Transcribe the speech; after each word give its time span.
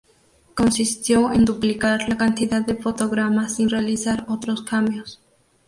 Consistió 0.55 1.31
en 1.31 1.45
duplicar 1.45 2.09
la 2.09 2.17
cantidad 2.17 2.65
de 2.65 2.73
fotogramas 2.73 3.53
sin 3.57 3.69
realizar 3.69 4.25
otros 4.29 4.63
cambios. 4.63 5.21